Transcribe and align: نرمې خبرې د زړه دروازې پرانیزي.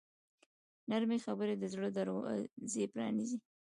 نرمې 0.89 1.17
خبرې 1.25 1.55
د 1.57 1.63
زړه 1.73 1.89
دروازې 1.97 2.83
پرانیزي. 2.93 3.37